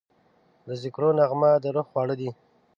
د 0.67 0.69
ذکرو 0.81 1.09
نغمه 1.19 1.51
د 1.63 1.65
روح 1.75 1.85
خواړه 1.91 2.15
ده. 2.19 2.29